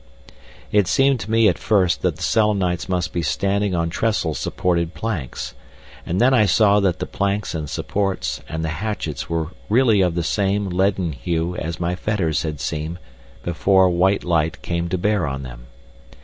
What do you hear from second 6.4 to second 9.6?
saw that the planks and supports and the hatchets were